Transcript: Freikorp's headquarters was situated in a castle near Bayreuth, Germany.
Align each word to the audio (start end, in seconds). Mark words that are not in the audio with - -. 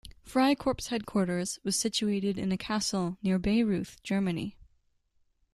Freikorp's 0.25 0.87
headquarters 0.87 1.59
was 1.63 1.75
situated 1.75 2.39
in 2.39 2.51
a 2.51 2.57
castle 2.57 3.19
near 3.21 3.37
Bayreuth, 3.37 4.01
Germany. 4.01 4.57